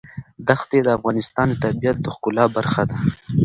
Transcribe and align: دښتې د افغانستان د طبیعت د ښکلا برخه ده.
دښتې 0.47 0.79
د 0.83 0.87
افغانستان 0.97 1.47
د 1.49 1.53
طبیعت 1.63 1.97
د 2.01 2.07
ښکلا 2.15 2.45
برخه 2.55 2.83
ده. 2.89 2.97